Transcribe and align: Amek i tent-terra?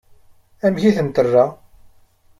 Amek 0.65 0.83
i 0.89 0.91
tent-terra? 0.97 1.45